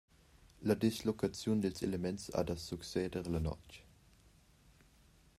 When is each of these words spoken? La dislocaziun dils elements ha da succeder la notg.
La 0.69 0.73
dislocaziun 0.83 1.59
dils 1.63 1.83
elements 1.87 2.23
ha 2.33 2.41
da 2.47 2.55
succeder 2.67 3.23
la 3.33 3.41
notg. 3.47 3.69